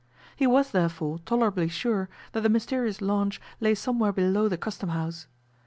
He 0.35 0.47
was, 0.47 0.71
therefore, 0.71 1.19
tolerably 1.27 1.67
sure 1.67 2.09
that 2.31 2.41
the 2.41 2.49
mysterious 2.49 3.01
launch 3.01 3.39
lay 3.59 3.75
somewhere 3.75 4.11
below 4.11 4.47
the 4.49 4.57
Custom 4.57 4.89
House. 4.89 5.27